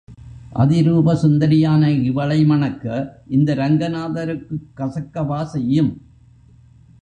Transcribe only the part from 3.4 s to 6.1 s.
ரங்கநாதருக்குக் கசக்கவா செய்யும்?